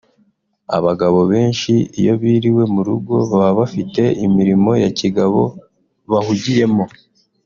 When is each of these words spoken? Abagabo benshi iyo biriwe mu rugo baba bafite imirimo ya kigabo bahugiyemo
Abagabo 0.77 1.19
benshi 1.31 1.73
iyo 1.99 2.13
biriwe 2.21 2.63
mu 2.73 2.81
rugo 2.87 3.13
baba 3.31 3.49
bafite 3.59 4.01
imirimo 4.25 4.71
ya 4.83 4.89
kigabo 4.99 5.41
bahugiyemo 6.11 6.83